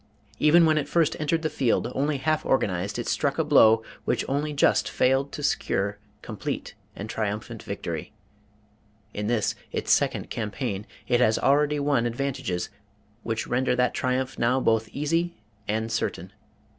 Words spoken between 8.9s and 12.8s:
In this, its second campaign, it has already won advantages